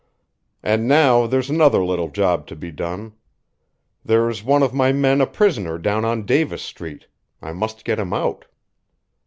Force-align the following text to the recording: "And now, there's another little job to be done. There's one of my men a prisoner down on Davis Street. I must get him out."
"And 0.63 0.87
now, 0.87 1.27
there's 1.27 1.51
another 1.51 1.85
little 1.85 2.09
job 2.09 2.47
to 2.47 2.55
be 2.55 2.71
done. 2.71 3.13
There's 4.03 4.43
one 4.43 4.63
of 4.63 4.73
my 4.73 4.91
men 4.91 5.21
a 5.21 5.27
prisoner 5.27 5.77
down 5.77 6.05
on 6.05 6.25
Davis 6.25 6.63
Street. 6.63 7.05
I 7.39 7.53
must 7.53 7.85
get 7.85 7.99
him 7.99 8.11
out." 8.11 8.45